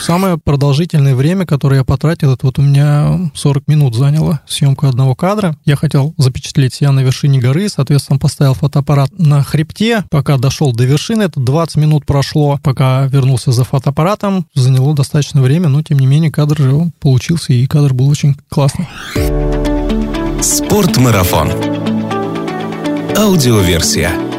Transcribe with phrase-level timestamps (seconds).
[0.00, 5.14] самое продолжительное время, которое я потратил, это вот у меня 40 минут заняло съемку одного
[5.14, 5.56] кадра.
[5.64, 10.04] Я хотел запечатлеть себя на вершине горы, соответственно, поставил фотоаппарат на хребте.
[10.10, 12.58] Пока дошел до вершины, это 20 минут прошло.
[12.62, 17.94] Пока вернулся за фотоаппаратом, заняло достаточно время, но тем не менее кадр получился, и кадр
[17.94, 18.88] был очень классный.
[20.42, 21.50] Спортмарафон.
[23.16, 24.29] Аудиоверсия.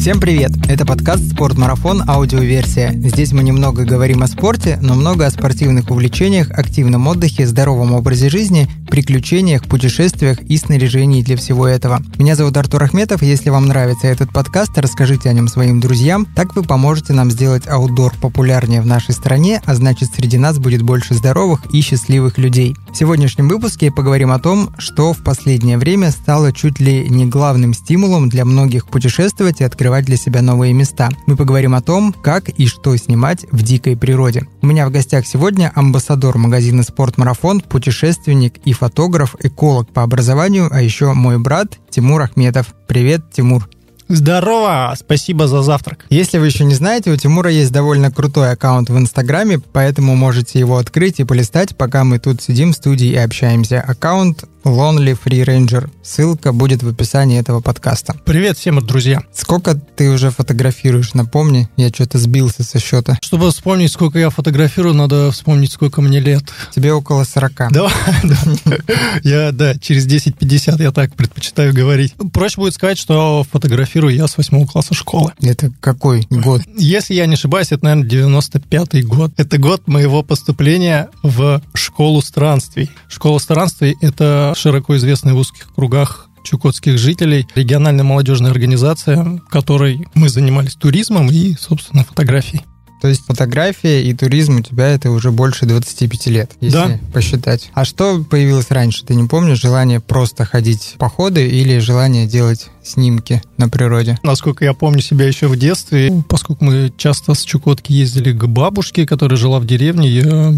[0.00, 0.52] Всем привет!
[0.66, 2.02] Это подкаст «Спортмарафон.
[2.08, 2.90] Аудиоверсия».
[2.94, 8.30] Здесь мы немного говорим о спорте, но много о спортивных увлечениях, активном отдыхе, здоровом образе
[8.30, 12.00] жизни, приключениях, путешествиях и снаряжении для всего этого.
[12.16, 13.20] Меня зовут Артур Ахметов.
[13.20, 16.26] Если вам нравится этот подкаст, расскажите о нем своим друзьям.
[16.34, 20.80] Так вы поможете нам сделать аутдор популярнее в нашей стране, а значит среди нас будет
[20.80, 22.74] больше здоровых и счастливых людей.
[22.90, 27.74] В сегодняшнем выпуске поговорим о том, что в последнее время стало чуть ли не главным
[27.74, 31.08] стимулом для многих путешествовать и открывать открывать для себя новые места.
[31.26, 34.46] Мы поговорим о том, как и что снимать в дикой природе.
[34.62, 40.80] У меня в гостях сегодня амбассадор магазина «Спортмарафон», путешественник и фотограф, эколог по образованию, а
[40.80, 42.72] еще мой брат Тимур Ахметов.
[42.86, 43.68] Привет, Тимур.
[44.06, 44.94] Здорово!
[44.96, 46.04] Спасибо за завтрак.
[46.08, 50.58] Если вы еще не знаете, у Тимура есть довольно крутой аккаунт в Инстаграме, поэтому можете
[50.58, 53.80] его открыть и полистать, пока мы тут сидим в студии и общаемся.
[53.80, 55.90] Аккаунт Lonely Free Ranger.
[56.02, 58.14] Ссылка будет в описании этого подкаста.
[58.24, 59.22] Привет всем, друзья.
[59.32, 61.14] Сколько ты уже фотографируешь?
[61.14, 63.18] Напомни, я что-то сбился со счета.
[63.22, 66.42] Чтобы вспомнить, сколько я фотографирую, надо вспомнить, сколько мне лет.
[66.74, 67.72] Тебе около 40.
[67.72, 67.90] Да,
[68.22, 68.76] да.
[69.22, 72.14] Я, да, через 10-50 я так предпочитаю говорить.
[72.32, 75.32] Проще будет сказать, что фотографирую я с 8 класса школы.
[75.40, 76.62] Это какой год?
[76.76, 79.32] Если я не ошибаюсь, это, наверное, 95-й год.
[79.36, 82.90] Это год моего поступления в школу странствий.
[83.08, 90.28] Школа странствий— это широко известная в узких кругах чукотских жителей, региональная молодежная организация, которой мы
[90.28, 92.62] занимались туризмом и, собственно, фотографией.
[93.00, 97.00] То есть фотография и туризм у тебя это уже больше 25 лет, если да.
[97.12, 97.70] посчитать.
[97.72, 99.06] А что появилось раньше?
[99.06, 99.60] Ты не помнишь?
[99.60, 104.18] Желание просто ходить в походы или желание делать снимки на природе.
[104.22, 109.06] Насколько я помню себя еще в детстве, поскольку мы часто с Чукотки ездили к бабушке,
[109.06, 110.52] которая жила в деревне, я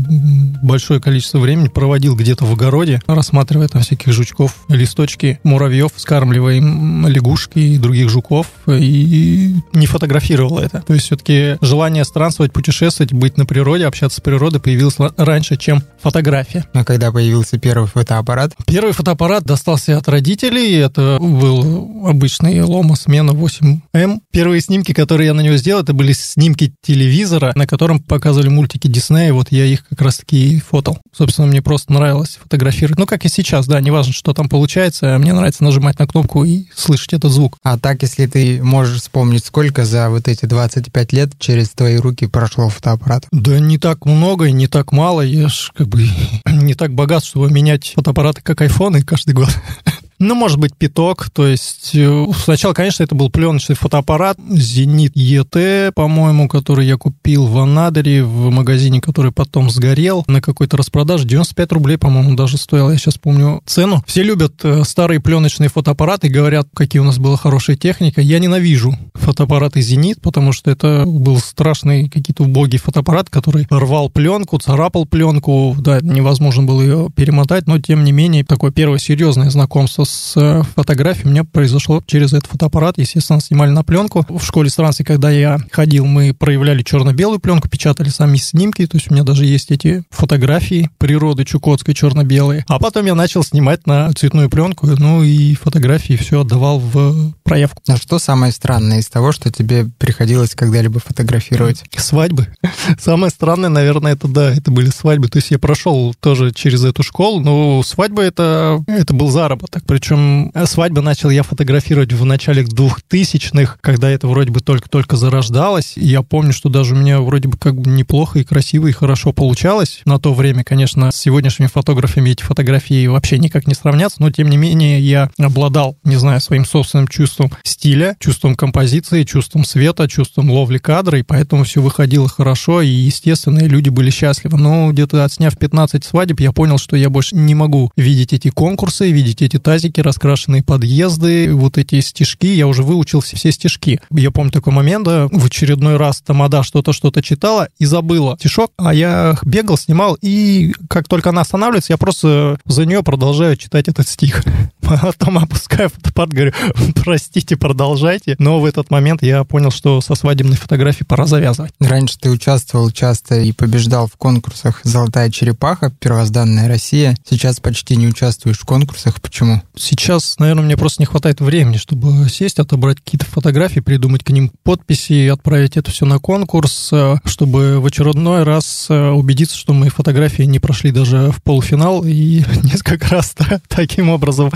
[0.62, 7.06] большое количество времени проводил где-то в огороде, рассматривая там всяких жучков, листочки, муравьев, скармливая им
[7.06, 10.82] лягушки и других жуков, и не фотографировал это.
[10.86, 15.82] То есть все-таки желание странствовать, путешествовать, быть на природе, общаться с природой появилось раньше, чем
[16.00, 16.64] фотография.
[16.72, 18.54] А когда появился первый фотоаппарат?
[18.66, 24.20] Первый фотоаппарат достался от родителей, это был обычный Лома смена 8М.
[24.30, 28.86] Первые снимки, которые я на него сделал, это были снимки телевизора, на котором показывали мультики
[28.86, 31.00] Диснея, вот я их как раз-таки фотал.
[31.12, 32.96] Собственно, мне просто нравилось фотографировать.
[32.96, 36.66] Ну, как и сейчас, да, неважно, что там получается, мне нравится нажимать на кнопку и
[36.76, 37.58] слышать этот звук.
[37.64, 42.28] А так, если ты можешь вспомнить, сколько за вот эти 25 лет через твои руки
[42.28, 43.26] прошло фотоаппарат?
[43.32, 46.06] Да не так много и не так мало, я ж как бы
[46.46, 49.48] не так богат, чтобы менять фотоаппараты как айфоны каждый год.
[50.22, 51.30] Ну, может быть, пяток.
[51.30, 57.46] То есть э, сначала, конечно, это был пленочный фотоаппарат Зенит ЕТ, по-моему, который я купил
[57.46, 61.26] в Анадыре, в магазине, который потом сгорел на какой-то распродаже.
[61.26, 62.88] 95 рублей, по-моему, даже стоил.
[62.90, 64.04] Я сейчас помню цену.
[64.06, 68.20] Все любят э, старые пленочные фотоаппараты, говорят, какие у нас была хорошая техника.
[68.20, 74.60] Я ненавижу фотоаппараты Зенит, потому что это был страшный какие-то убогий фотоаппарат, который рвал пленку,
[74.60, 75.74] царапал пленку.
[75.80, 80.04] Да, невозможно было ее перемотать, но тем не менее такое первое серьезное знакомство
[80.36, 82.98] э, фотографией у меня произошло через этот фотоаппарат.
[82.98, 84.26] Естественно, снимали на пленку.
[84.28, 88.86] В школе странствий, когда я ходил, мы проявляли черно-белую пленку, печатали сами снимки.
[88.86, 92.64] То есть у меня даже есть эти фотографии природы чукотской черно-белые.
[92.68, 97.82] А потом я начал снимать на цветную пленку, ну и фотографии все отдавал в проявку.
[97.88, 101.84] А что самое странное из того, что тебе приходилось когда-либо фотографировать?
[101.96, 102.48] Свадьбы.
[103.00, 105.28] Самое странное, наверное, это да, это были свадьбы.
[105.28, 109.82] То есть я прошел тоже через эту школу, но свадьба это, это был заработок.
[109.86, 115.92] Причем э, свадьбы начал я фотографировать в начале 2000-х, когда это вроде бы только-только зарождалось.
[115.96, 118.92] И я помню, что даже у меня вроде бы как бы неплохо и красиво и
[118.92, 120.00] хорошо получалось.
[120.04, 124.48] На то время, конечно, с сегодняшними фотографами эти фотографии вообще никак не сравнятся, но тем
[124.48, 130.50] не менее я обладал, не знаю, своим собственным чувством стиля, чувством композиции, чувством света, чувством
[130.50, 134.58] ловли кадра, и поэтому все выходило хорошо, и, естественно, люди были счастливы.
[134.58, 139.10] Но где-то отсняв 15 свадеб, я понял, что я больше не могу видеть эти конкурсы,
[139.10, 142.46] видеть эти тазики, фонарики, раскрашенные подъезды, вот эти стишки.
[142.46, 144.00] Я уже выучил все стишки.
[144.10, 148.72] Я помню такой момент, да, в очередной раз Тамада что-то, что-то читала и забыла стишок,
[148.76, 153.88] а я бегал, снимал, и как только она останавливается, я просто за нее продолжаю читать
[153.88, 154.44] этот стих.
[154.80, 156.52] Потом опускаю фотоаппарат, говорю,
[157.04, 158.36] простите, продолжайте.
[158.38, 161.72] Но в этот момент я понял, что со свадебной фотографией пора завязывать.
[161.80, 167.16] Раньше ты участвовал часто и побеждал в конкурсах «Золотая черепаха», «Первозданная Россия».
[167.28, 169.20] Сейчас почти не участвуешь в конкурсах.
[169.20, 169.62] Почему?
[169.76, 174.50] Сейчас, наверное, мне просто не хватает времени, чтобы сесть, отобрать какие-то фотографии, придумать к ним
[174.62, 179.88] подписи, отправить это все на конкурс, э, чтобы в очередной раз э, убедиться, что мои
[179.88, 182.04] фотографии не прошли даже в полуфинал.
[182.04, 183.34] И несколько раз
[183.68, 184.50] таким образом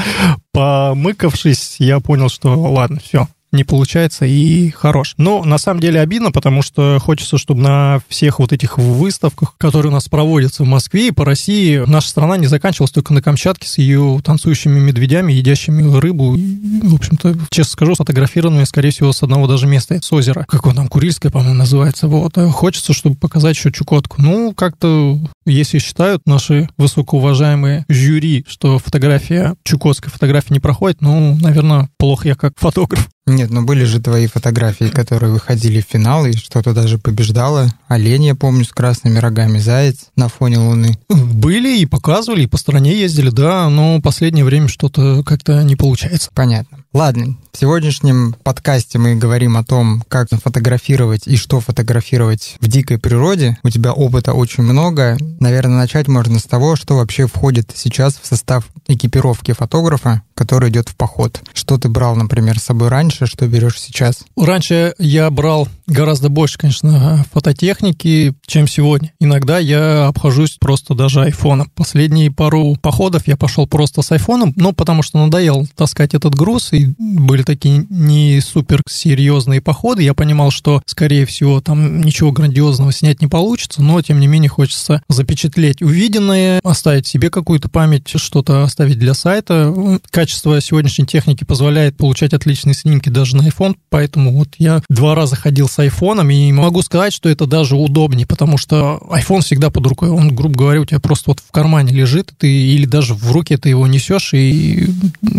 [0.53, 5.15] помыкавшись, я понял, что ладно, все, не получается и хорош.
[5.17, 9.91] Но на самом деле обидно, потому что хочется, чтобы на всех вот этих выставках, которые
[9.91, 13.69] у нас проводятся в Москве и по России, наша страна не заканчивалась только на Камчатке
[13.69, 16.37] с ее танцующими медведями, едящими рыбу.
[16.37, 20.45] И, в общем-то, честно скажу, сфотографированные, скорее всего, с одного даже места, с озера.
[20.49, 22.09] Как он там, Курильское, по-моему, называется.
[22.09, 22.37] Вот.
[22.53, 24.21] Хочется, чтобы показать еще Чукотку.
[24.23, 31.89] Ну, как-то, если считают наши высокоуважаемые жюри, что фотография, чукотская фотография не проходит, ну, наверное,
[31.99, 33.09] плохо я как фотограф.
[33.27, 37.69] Нет, но были же твои фотографии, которые выходили в финал, и что-то даже побеждало.
[37.89, 40.97] Олень, я помню, с красными рогами, заяц на фоне луны.
[41.09, 46.31] Были и показывали, и по стране ездили, да, но последнее время что-то как-то не получается.
[46.35, 46.79] Понятно.
[46.97, 52.99] Ладно, в сегодняшнем подкасте мы говорим о том, как фотографировать и что фотографировать в дикой
[52.99, 53.59] природе.
[53.63, 55.19] У тебя опыта очень много.
[55.41, 60.89] Наверное, начать можно с того, что вообще входит сейчас в состав экипировки фотографа, который идет
[60.89, 61.43] в поход.
[61.53, 64.25] Что ты брал, например, с собой раньше, что берешь сейчас?
[64.37, 69.13] Раньше я брал гораздо больше, конечно, фототехники, чем сегодня.
[69.21, 71.71] Иногда я обхожусь просто даже айфоном.
[71.75, 76.73] Последние пару походов я пошел просто с айфоном, ну, потому что надоел таскать этот груз,
[76.73, 80.03] и были такие не супер серьезные походы.
[80.03, 84.49] Я понимал, что, скорее всего, там ничего грандиозного снять не получится, но, тем не менее,
[84.49, 89.75] хочется запечатлеть увиденное, оставить себе какую-то память, что-то оставить для сайта.
[90.11, 95.37] Качество сегодняшней техники позволяет получать отличные снимки даже на iPhone, поэтому вот я два раза
[95.37, 99.87] ходил с айфоном, и могу сказать, что это даже удобнее, потому что iPhone всегда под
[99.87, 103.31] рукой, он, грубо говоря, у тебя просто вот в кармане лежит, ты или даже в
[103.33, 104.89] руке ты его несешь, и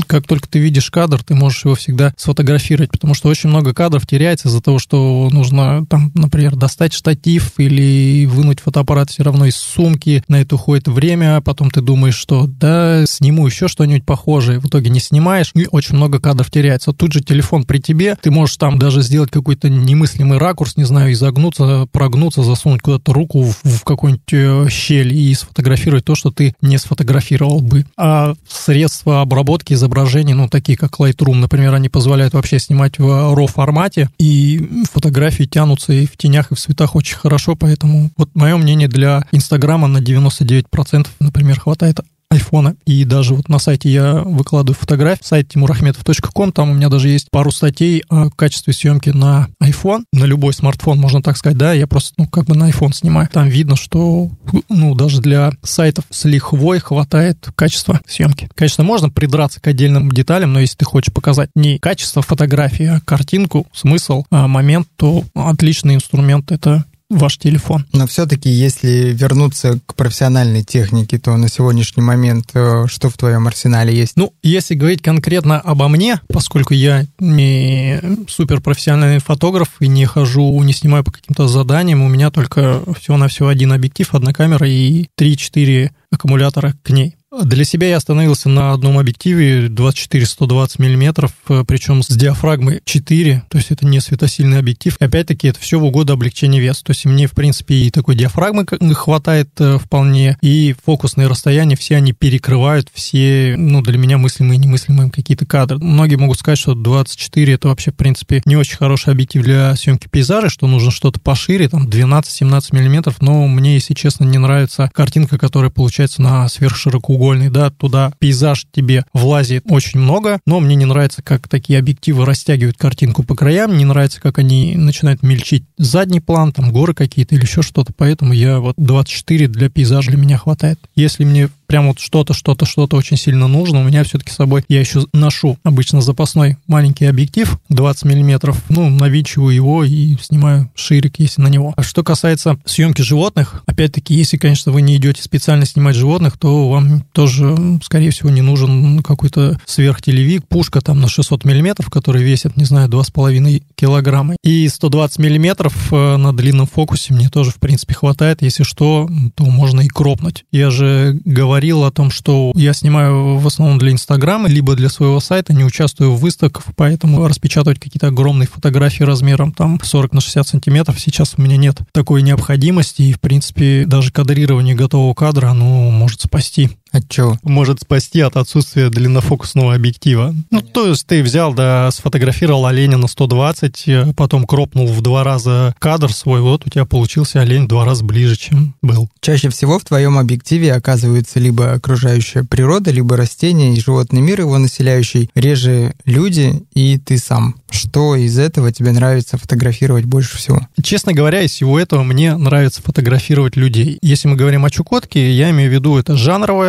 [0.07, 4.07] как только ты видишь кадр, ты можешь его всегда сфотографировать, потому что очень много кадров
[4.07, 9.55] теряется из-за того, что нужно там, например, достать штатив или вынуть фотоаппарат все равно из
[9.55, 14.59] сумки, на это уходит время, а потом ты думаешь, что да, сниму еще что-нибудь похожее,
[14.59, 16.93] в итоге не снимаешь, и очень много кадров теряется.
[16.93, 21.11] Тут же телефон при тебе, ты можешь там даже сделать какой-то немыслимый ракурс, не знаю,
[21.11, 26.55] изогнуться, прогнуться, засунуть куда-то руку в, в какую-нибудь э, щель и сфотографировать то, что ты
[26.61, 27.85] не сфотографировал бы.
[27.97, 33.47] А средства обработки изображений, ну, такие как Lightroom, например, они позволяют вообще снимать в RAW
[33.47, 38.57] формате, и фотографии тянутся и в тенях, и в цветах очень хорошо, поэтому вот мое
[38.57, 42.75] мнение для Инстаграма на 99%, например, хватает айфона.
[42.85, 47.29] И даже вот на сайте я выкладываю фотографии, сайт timurahmetov.com, там у меня даже есть
[47.31, 51.87] пару статей о качестве съемки на iPhone, на любой смартфон, можно так сказать, да, я
[51.87, 53.29] просто, ну, как бы на iPhone снимаю.
[53.31, 54.29] Там видно, что,
[54.69, 58.49] ну, даже для сайтов с лихвой хватает качества съемки.
[58.55, 62.99] Конечно, можно придраться к отдельным деталям, но если ты хочешь показать не качество фотографии, а
[62.99, 67.85] картинку, смысл, а момент, то отличный инструмент— это ваш телефон.
[67.93, 73.47] Но все-таки, если вернуться к профессиональной технике, то на сегодняшний момент э, что в твоем
[73.47, 74.13] арсенале есть?
[74.15, 80.73] Ну, если говорить конкретно обо мне, поскольку я не суперпрофессиональный фотограф и не хожу, не
[80.73, 86.75] снимаю по каким-то заданиям, у меня только всего-навсего один объектив, одна камера и 3-4 аккумулятора
[86.83, 87.16] к ней.
[87.29, 91.29] Для себя я остановился на одном объективе 24-120 мм,
[91.65, 94.95] причем с диафрагмой 4, то есть это не светосильный объектив.
[94.97, 96.85] И опять-таки это все в угоду облегчения веса.
[96.85, 101.97] То есть мне, в принципе, и такой диафрагмы хватает э, вполне, и фокусные расстояния, все
[101.97, 105.79] они перекрывают все, ну, для меня мыслимые и немыслимые какие-то кадры.
[105.79, 110.07] Многие могут сказать, что 24 это вообще, в принципе, не очень хороший объектив для съемки
[110.07, 115.37] пейзажа, что нужно что-то пошире, там 12-17 мм, но мне, если честно, не нравится картинка,
[115.37, 120.85] которая получается на сверхширокоугольном треугольный, да, туда пейзаж тебе влазит очень много, но мне не
[120.85, 126.19] нравится, как такие объективы растягивают картинку по краям, не нравится, как они начинают мельчить задний
[126.19, 130.37] план, там горы какие-то или еще что-то, поэтому я вот 24 для пейзажа для меня
[130.37, 130.79] хватает.
[130.95, 134.63] Если мне прям вот что-то, что-то, что-то очень сильно нужно, у меня все-таки с собой,
[134.67, 141.19] я еще ношу обычно запасной маленький объектив 20 миллиметров, ну, навинчиваю его и снимаю ширик,
[141.19, 141.73] если на него.
[141.75, 146.69] А что касается съемки животных, опять-таки, если, конечно, вы не идете специально снимать животных, то
[146.69, 152.57] вам тоже, скорее всего, не нужен какой-то сверхтелевик, пушка там на 600 миллиметров, который весит,
[152.57, 154.35] не знаю, 2,5 килограмма.
[154.43, 158.41] И 120 миллиметров э, на длинном фокусе мне тоже, в принципе, хватает.
[158.41, 160.45] Если что, то можно и кропнуть.
[160.51, 161.19] Я же
[161.57, 165.63] говорил о том, что я снимаю в основном для Инстаграма, либо для своего сайта, не
[165.63, 171.33] участвую в выставках, поэтому распечатывать какие-то огромные фотографии размером там 40 на 60 сантиметров сейчас
[171.35, 173.01] у меня нет такой необходимости.
[173.01, 176.69] И, в принципе, даже кадрирование готового кадра, оно может спасти.
[176.91, 177.37] От чего?
[177.43, 180.33] Может спасти от отсутствия длиннофокусного объектива.
[180.51, 185.23] Ну, то есть ты взял, да, сфотографировал оленя на 120, э, потом кропнул в два
[185.23, 189.09] раза кадр свой, вот у тебя получился олень в два раза ближе, чем был.
[189.21, 194.57] Чаще всего в твоем объективе оказывается либо окружающая природа, либо растения и животный мир, его
[194.57, 197.55] населяющий, реже люди и ты сам.
[197.69, 200.61] Что из этого тебе нравится фотографировать больше всего?
[200.81, 203.97] Честно говоря, из всего этого мне нравится фотографировать людей.
[204.01, 206.15] Если мы говорим о Чукотке, я имею в виду это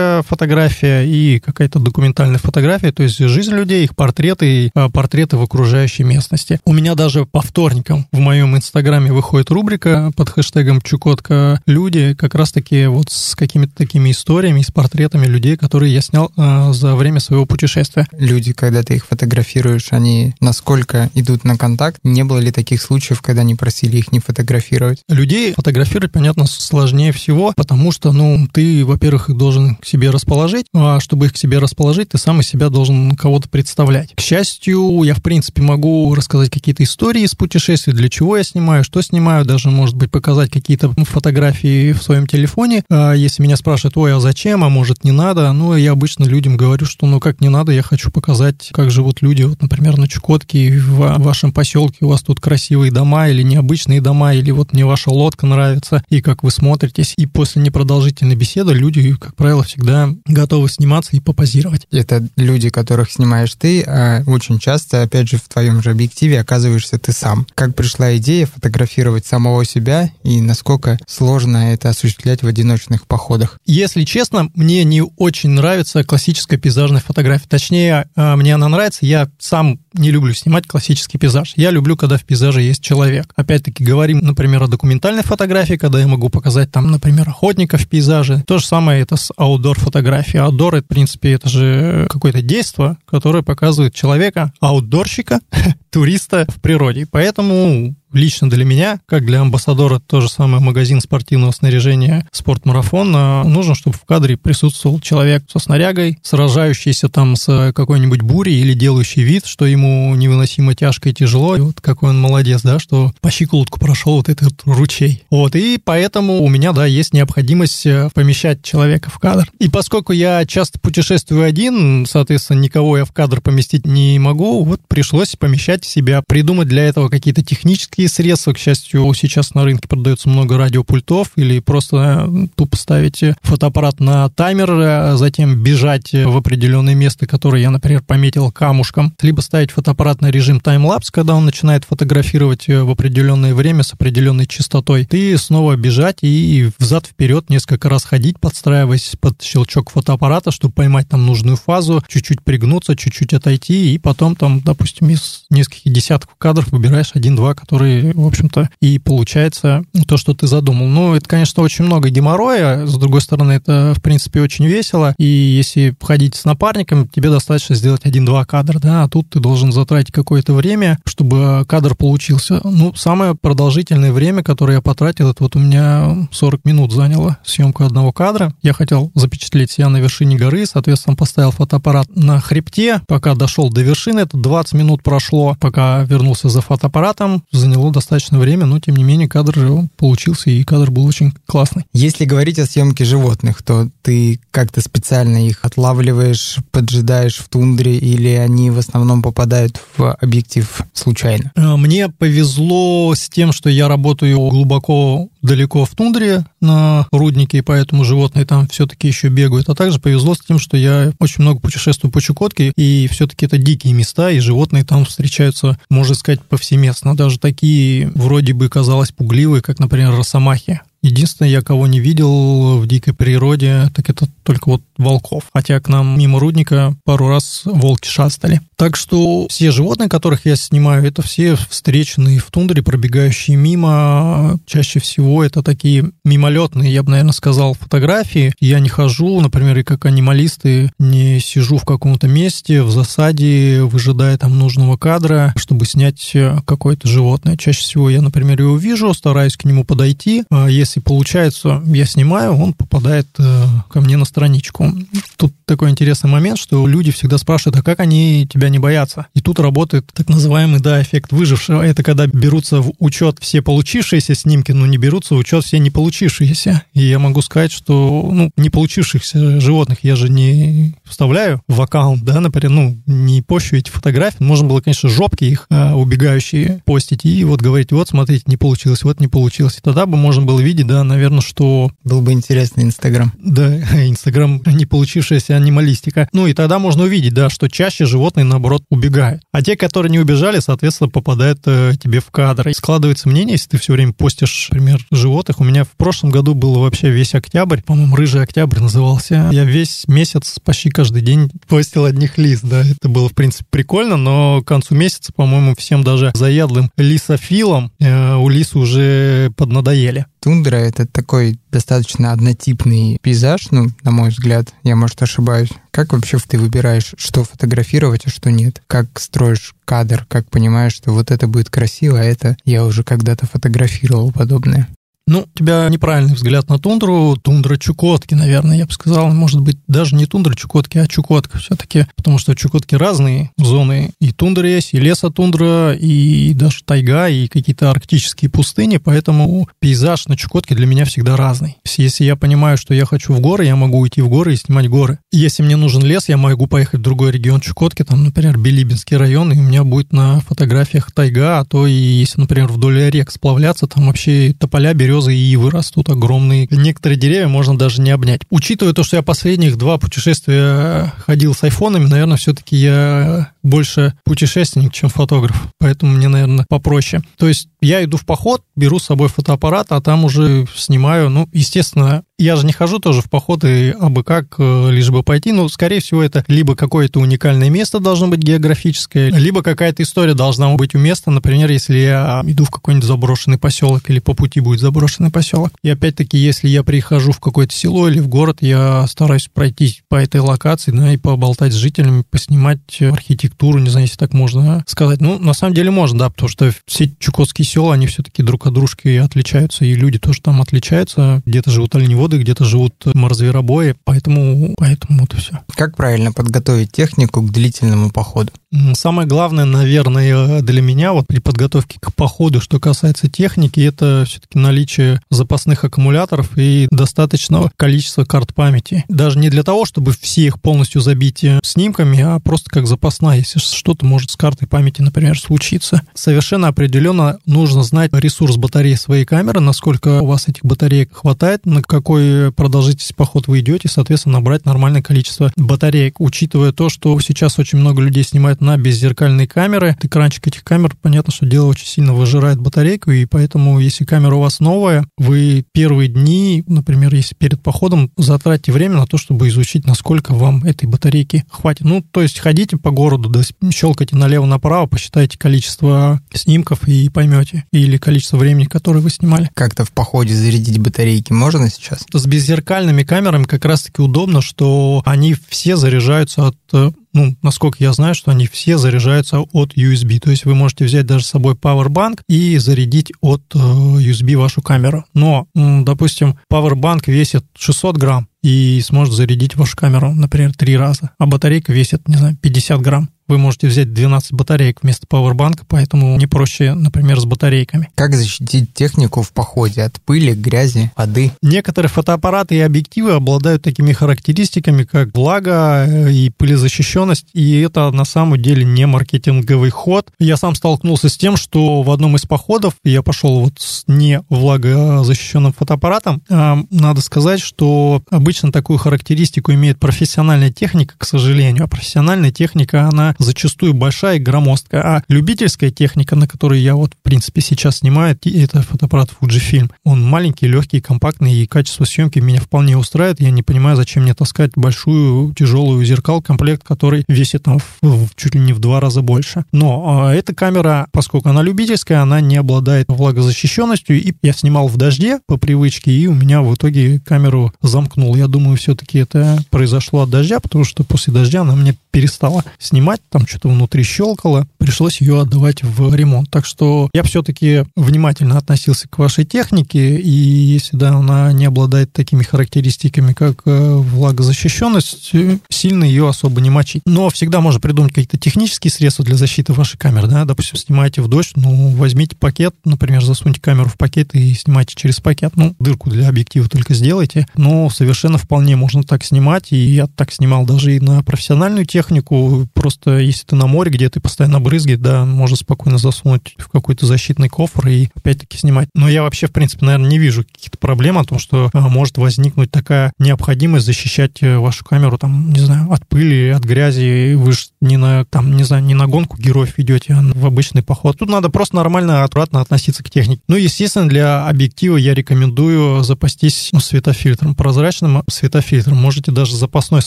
[0.08, 5.42] жанровая фотография и какая-то документальная фотография, то есть жизнь людей, их портреты, а, портреты в
[5.42, 6.60] окружающей местности.
[6.64, 12.34] У меня даже по вторникам в моем инстаграме выходит рубрика под хэштегом Чукотка люди, как
[12.34, 17.20] раз-таки вот с какими-то такими историями, с портретами людей, которые я снял э, за время
[17.20, 18.06] своего путешествия.
[18.12, 22.00] Люди, когда ты их фотографируешь, они насколько идут на контакт?
[22.04, 25.02] Не было ли таких случаев, когда они просили их не фотографировать?
[25.08, 30.66] Людей фотографировать, понятно, сложнее всего, потому что, ну, ты, во-первых, их должен к себе расположить,
[30.74, 34.14] а чтобы их к себе расположить, ты сам из себя должен кого-то представлять.
[34.14, 38.84] К счастью, я, в принципе, могу рассказать какие-то истории из путешествий, для чего я снимаю,
[38.84, 42.84] что снимаю, даже, может быть, показать какие-то фотографии в своем телефоне.
[42.90, 46.56] А если меня спрашивают, ой, а зачем, а может, не надо, ну, я обычно людям
[46.56, 50.08] говорю, что, ну, как не надо, я хочу показать, как живут люди, вот, например, на
[50.08, 54.84] Чукотке, в вашем поселке у вас тут красивые дома или необычные дома, или вот мне
[54.84, 57.14] ваша лодка нравится, и как вы смотритесь.
[57.16, 59.87] И после непродолжительной беседы люди, как правило, всегда
[60.26, 61.86] готовы сниматься и попозировать.
[61.90, 66.98] Это люди, которых снимаешь ты, а очень часто, опять же, в твоем же объективе оказываешься
[66.98, 67.46] ты сам.
[67.54, 73.58] Как пришла идея фотографировать самого себя и насколько сложно это осуществлять в одиночных походах?
[73.66, 77.48] Если честно, мне не очень нравится классическая пейзажная фотография.
[77.48, 79.06] Точнее, а, мне она нравится.
[79.06, 81.52] Я сам не люблю снимать классический пейзаж.
[81.56, 83.32] Я люблю, когда в пейзаже есть человек.
[83.36, 88.44] Опять-таки, говорим, например, о документальной фотографии, когда я могу показать там, например, охотника в пейзаже.
[88.46, 89.32] То же самое это с
[89.78, 90.42] аутдор фотографией.
[90.42, 95.40] Аутдор, это, в принципе, это же какое-то действие, которое показывает человека, аутдорщика,
[95.90, 97.06] туриста в природе.
[97.10, 103.44] Поэтому лично для меня, как для амбассадора, то же самое магазин спортивного снаряжения «Спортмарафон», а,
[103.44, 109.22] нужно, чтобы в кадре присутствовал человек со снарягой, сражающийся там с какой-нибудь бурей или делающий
[109.22, 111.56] вид, что ему невыносимо тяжко и тяжело.
[111.56, 115.24] И вот какой он молодец, да, что по щиколотку прошел вот этот ручей.
[115.30, 119.50] Вот, и поэтому у меня, да, есть необходимость э, помещать человека в кадр.
[119.58, 124.80] И поскольку я часто путешествую один, соответственно, никого я в кадр поместить не могу, вот
[124.88, 129.88] пришлось помещать себя, придумать для этого какие-то технические такие средства, к счастью, сейчас на рынке
[129.88, 136.36] продается много радиопультов или просто э, тупо ставить фотоаппарат на таймер, а затем бежать в
[136.36, 141.44] определенное место, которое я, например, пометил камушком, либо ставить фотоаппарат на режим таймлапс, когда он
[141.44, 147.88] начинает фотографировать э, в определенное время с определенной частотой, ты снова бежать и взад-вперед несколько
[147.88, 153.92] раз ходить, подстраиваясь под щелчок фотоаппарата, чтобы поймать там нужную фазу, чуть-чуть пригнуться, чуть-чуть отойти,
[153.92, 158.98] и потом там, допустим, из нескольких десятков кадров выбираешь один-два, которые который, в общем-то, и
[158.98, 160.86] получается то, что ты задумал.
[160.86, 165.24] Ну, это, конечно, очень много геморроя, с другой стороны, это, в принципе, очень весело, и
[165.24, 170.12] если ходить с напарником, тебе достаточно сделать один-два кадра, да, а тут ты должен затратить
[170.12, 172.60] какое-то время, чтобы кадр получился.
[172.64, 177.84] Ну, самое продолжительное время, которое я потратил, это вот у меня 40 минут заняло съемку
[177.84, 178.54] одного кадра.
[178.62, 183.82] Я хотел запечатлеть себя на вершине горы, соответственно, поставил фотоаппарат на хребте, пока дошел до
[183.82, 188.96] вершины, это 20 минут прошло, пока вернулся за фотоаппаратом, занял заняло достаточно время, но тем
[188.96, 191.84] не менее кадр же получился, и кадр был очень классный.
[191.92, 198.28] Если говорить о съемке животных, то ты как-то специально их отлавливаешь, поджидаешь в тундре, или
[198.28, 201.52] они в основном попадают в объектив случайно?
[201.54, 207.62] Э, мне повезло с тем, что я работаю глубоко далеко в тундре на руднике, и
[207.62, 209.68] поэтому животные там все-таки еще бегают.
[209.68, 213.58] А также повезло с тем, что я очень много путешествую по Чукотке, и все-таки это
[213.58, 217.16] дикие места, и животные там встречаются, можно сказать, повсеместно.
[217.16, 220.80] Даже такие вроде бы казалось пугливые, как, например, росомахи.
[221.02, 225.44] Единственное, я кого не видел в дикой природе, так это только вот волков.
[225.52, 228.60] Хотя к нам мимо рудника пару раз волки шастали.
[228.76, 234.58] Так что все животные, которых я снимаю, это все встреченные в тундре, пробегающие мимо.
[234.66, 238.54] Чаще всего это такие мимолетные, я бы, наверное, сказал, фотографии.
[238.60, 244.36] Я не хожу, например, и как анималисты, не сижу в каком-то месте, в засаде, выжидая
[244.38, 247.56] там нужного кадра, чтобы снять какое-то животное.
[247.56, 250.44] Чаще всего я, например, его вижу, стараюсь к нему подойти.
[250.50, 254.92] А если получается, я снимаю, он попадает э, ко мне на страничку.
[255.36, 259.26] Тут такой интересный момент, что люди всегда спрашивают, а как они тебя не боятся.
[259.34, 261.82] И тут работает так называемый, да, эффект выжившего.
[261.82, 265.90] Это когда берутся в учет все получившиеся снимки, но не берутся в учет все не
[265.90, 266.82] получившиеся.
[266.94, 272.24] И я могу сказать, что, ну, не получившихся животных я же не вставляю в аккаунт,
[272.24, 274.42] да, например, ну, не пощу эти фотографии.
[274.42, 279.02] Можно было, конечно, жопки их а, убегающие постить и вот говорить, вот, смотрите, не получилось,
[279.02, 279.78] вот не получилось.
[279.78, 281.90] И тогда бы можно было видеть, да, наверное, что...
[282.04, 283.32] Был бы интересный Инстаграм.
[283.38, 283.74] Да,
[284.06, 286.28] Инстаграм не получившаяся анималистика.
[286.32, 289.42] Ну и тогда можно увидеть, да, что чаще животные на наоборот, убегают.
[289.52, 292.68] А те, которые не убежали, соответственно, попадают э, тебе в кадр.
[292.68, 295.60] И складывается мнение, если ты все время постишь, например, животных.
[295.60, 299.48] У меня в прошлом году был вообще весь октябрь, по-моему, рыжий октябрь назывался.
[299.52, 302.82] Я весь месяц почти каждый день постил одних лис, да.
[302.82, 308.34] Это было, в принципе, прикольно, но к концу месяца, по-моему, всем даже заядлым лисофилом э,
[308.34, 310.26] у лис уже поднадоели.
[310.40, 315.70] Тундра— это такой достаточно однотипный пейзаж, ну, на мой взгляд, я, может, ошибаюсь.
[315.90, 318.82] Как вообще ты выбираешь, что фотографировать, а что нет?
[318.86, 323.46] Как строишь кадр, как понимаешь, что вот это будет красиво, а это я уже когда-то
[323.46, 324.88] фотографировал подобное?
[325.28, 327.36] Ну, у тебя неправильный взгляд на тундру.
[327.36, 329.28] Тундра Чукотки, наверное, я бы сказал.
[329.28, 332.06] Может быть, даже не тундра Чукотки, а Чукотка все-таки.
[332.16, 334.12] Потому что Чукотки разные зоны.
[334.20, 338.96] И тундра есть, и лесотундра, и даже тайга, и какие-то арктические пустыни.
[338.96, 341.76] Поэтому пейзаж на Чукотке для меня всегда разный.
[341.98, 344.88] Если я понимаю, что я хочу в горы, я могу уйти в горы и снимать
[344.88, 345.18] горы.
[345.30, 349.52] Если мне нужен лес, я могу поехать в другой регион Чукотки, там, например, Билибинский район,
[349.52, 353.86] и у меня будет на фотографиях тайга, а то и если, например, вдоль рек сплавляться,
[353.86, 356.68] там вообще тополя, березы, березы и вырастут огромные.
[356.70, 358.42] Некоторые деревья можно даже не обнять.
[358.50, 364.92] Учитывая то, что я последних два путешествия ходил с айфонами, наверное, все-таки я больше путешественник,
[364.92, 365.68] чем фотограф.
[365.78, 367.22] Поэтому мне, наверное, попроще.
[367.36, 371.30] То есть я иду в поход, беру с собой фотоаппарат, а там уже снимаю.
[371.30, 375.52] Ну, естественно, я же не хожу тоже в походы абы как, э, лишь бы пойти.
[375.52, 380.72] Ну, скорее всего, это либо какое-то уникальное место должно быть географическое, либо какая-то история должна
[380.74, 381.30] быть у места.
[381.30, 385.72] Например, если я иду в какой-нибудь заброшенный поселок или по пути будет заброшенный поселок.
[385.82, 390.16] И опять-таки, если я прихожу в какое-то село или в город, я стараюсь пройти по
[390.16, 395.20] этой локации, да, и поболтать с жителями, поснимать архитектуру, не знаю, если так можно сказать.
[395.20, 398.74] Ну, на самом деле можно, да, потому что все чукотские села, они все-таки друг от
[398.74, 401.42] дружки отличаются, и люди тоже там отличаются.
[401.46, 405.60] Где-то живут оленеводы, где-то живут морозверобои, поэтому, поэтому вот и все.
[405.74, 408.52] Как правильно подготовить технику к длительному походу?
[408.94, 414.58] Самое главное, наверное, для меня вот при подготовке к походу, что касается техники, это все-таки
[414.58, 419.04] наличие запасных аккумуляторов и достаточного количества карт памяти.
[419.08, 423.37] Даже не для того, чтобы все их полностью забить э, снимками, а просто как запасная,
[423.38, 426.02] если что-то может с картой памяти, например, случиться.
[426.14, 431.82] Совершенно определенно нужно знать ресурс батареи своей камеры, насколько у вас этих батареек хватает, на
[431.82, 437.78] какой продолжительность поход вы идете, соответственно, набрать нормальное количество батареек, учитывая то, что сейчас очень
[437.78, 439.96] много людей снимают на беззеркальные камеры.
[440.02, 444.40] Экранчик этих камер, понятно, что дело очень сильно выжирает батарейку, и поэтому, если камера у
[444.40, 449.86] вас новая, вы первые дни, например, если перед походом, затратите время на то, чтобы изучить,
[449.86, 451.82] насколько вам этой батарейки хватит.
[451.82, 457.64] Ну, то есть ходите по городу, да, щелкайте налево-направо, посчитайте количество снимков и поймете.
[457.72, 459.50] Или количество времени, которое вы снимали.
[459.54, 462.04] Как-то в походе зарядить батарейки можно сейчас?
[462.12, 467.92] С беззеркальными камерами как раз-таки удобно, что они все заряжаются от э, ну, насколько я
[467.92, 470.20] знаю, что они все заряжаются от USB.
[470.20, 474.62] То есть вы можете взять даже с собой Powerbank и зарядить от э, USB вашу
[474.62, 475.04] камеру.
[475.14, 481.26] Но, допустим, Powerbank весит 600 грамм и сможет зарядить вашу камеру, например, три раза, а
[481.26, 486.26] батарейка весит, не знаю, 50 грамм вы можете взять 12 батареек вместо пауэрбанка, поэтому не
[486.26, 487.90] проще, например, с батарейками.
[487.94, 491.32] Как защитить технику в походе от пыли, грязи, воды?
[491.42, 498.04] Некоторые фотоаппараты и объективы обладают такими характеристиками, как влага э, и пылезащищенность, и это на
[498.04, 500.10] самом деле не маркетинговый ход.
[500.18, 504.22] Я сам столкнулся с тем, что в одном из походов я пошел вот с не
[504.28, 506.22] влагозащищенным фотоаппаратом.
[506.30, 512.88] А, надо сказать, что обычно такую характеристику имеет профессиональная техника, к сожалению, а профессиональная техника,
[512.88, 514.82] она зачастую большая и громоздкая.
[514.82, 519.70] А любительская техника, на которой я вот, в принципе, сейчас снимаю, это фотоаппарат Fujifilm.
[519.84, 523.20] Он маленький, легкий, компактный, и качество съемки меня вполне устраивает.
[523.20, 528.34] Я не понимаю, зачем мне таскать большую тяжелую зеркал, комплект, который весит там, в, чуть
[528.34, 529.44] ли не в два раза больше.
[529.52, 534.76] Но э, эта камера, поскольку она любительская, она не обладает влагозащищенностью, и я снимал в
[534.76, 538.16] дожде по привычке, и у меня в итоге камеру замкнул.
[538.16, 543.00] Я думаю, все-таки это произошло от дождя, потому что после дождя она мне перестала снимать,
[543.08, 546.30] там что-то внутри щелкало, пришлось ее отдавать в ремонт.
[546.30, 551.92] Так что я все-таки внимательно относился к вашей технике, и если да, она не обладает
[551.92, 555.12] такими характеристиками, как э, влагозащищенность,
[555.48, 556.82] сильно ее особо не мочить.
[556.86, 561.08] Но всегда можно придумать какие-то технические средства для защиты вашей камеры, да, допустим, снимаете в
[561.08, 565.90] дождь, ну, возьмите пакет, например, засуньте камеру в пакет и снимайте через пакет, ну, дырку
[565.90, 570.76] для объектива только сделайте, но совершенно вполне можно так снимать, и я так снимал даже
[570.76, 575.36] и на профессиональную технику, просто если ты на море, где ты постоянно брызги, да, можно
[575.36, 578.68] спокойно засунуть в какой-то защитный кофр и опять-таки снимать.
[578.74, 581.98] Но я вообще, в принципе, наверное, не вижу каких-то проблем о том, что а, может
[581.98, 587.14] возникнуть такая необходимость защищать э, вашу камеру, там, не знаю, от пыли, от грязи.
[587.14, 590.62] Вы же не на, там, не знаю, не на гонку героев идете, а в обычный
[590.62, 590.98] поход.
[590.98, 593.22] Тут надо просто нормально, аккуратно относиться к технике.
[593.28, 598.76] Ну, естественно, для объектива я рекомендую запастись ну, светофильтром, прозрачным светофильтром.
[598.76, 599.86] Можете даже запасной с